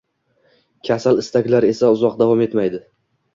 Kasal 0.89 1.21
istaklar 1.23 1.67
esa 1.69 1.93
uzoq 1.97 2.17
davom 2.23 2.43
etmaydi 2.49 2.83